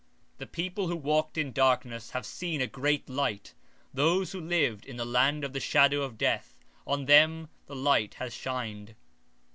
[0.37, 3.53] 19:2 The people that walked in darkness have seen a great light;
[3.93, 7.75] they that dwell in the land of the shadow of death, upon them hath the
[7.75, 8.95] light shined.